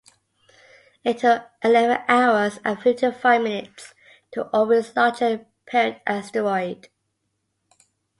It 1.03 1.19
took 1.19 1.43
eleven 1.63 1.99
hours 2.07 2.59
and 2.65 2.81
fifty-five 2.81 3.39
minutes 3.39 3.93
to 4.31 4.47
orbit 4.47 4.79
its 4.87 4.95
larger 4.95 5.45
parent 5.67 5.99
asteroid 6.07 6.87